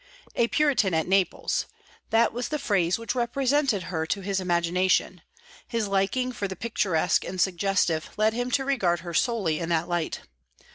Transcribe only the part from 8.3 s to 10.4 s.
him to regard her solely in that light.